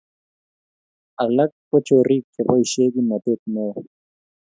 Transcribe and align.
alak 1.23 1.51
ko 1.69 1.77
chorik 1.85 2.23
cheboishe 2.33 2.83
kimnatet 2.93 3.41
ne 3.53 3.61
o 3.69 3.69